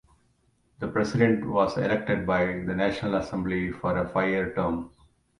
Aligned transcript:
The 0.79 0.87
President 0.87 1.45
was 1.47 1.77
elected 1.77 2.25
by 2.25 2.45
the 2.47 2.73
National 2.73 3.17
Assembly 3.17 3.71
for 3.71 3.95
a 3.99 4.09
five-year 4.09 4.55
term. 4.55 4.89